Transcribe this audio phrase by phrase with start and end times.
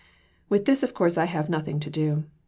[0.49, 2.23] With this of course I have nothing to do.